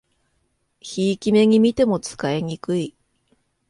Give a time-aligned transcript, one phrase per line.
[0.79, 2.95] ひいき目にみても使いにくい